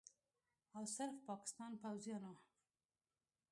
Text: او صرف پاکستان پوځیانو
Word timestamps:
او 0.75 0.83
صرف 0.95 1.15
پاکستان 1.29 1.71
پوځیانو 1.81 2.33